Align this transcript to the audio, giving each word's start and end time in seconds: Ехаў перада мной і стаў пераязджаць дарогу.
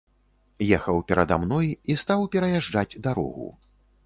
Ехаў 0.77 0.97
перада 1.11 1.37
мной 1.43 1.69
і 1.91 1.99
стаў 2.05 2.27
пераязджаць 2.37 2.99
дарогу. 3.11 3.47